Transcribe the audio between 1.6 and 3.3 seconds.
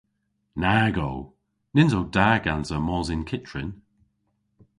Nyns o da gansa mos yn